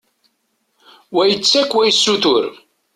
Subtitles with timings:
[1.15, 2.45] Wa yettak, wa yessutur.